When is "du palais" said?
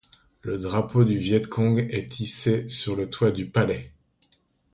3.29-3.93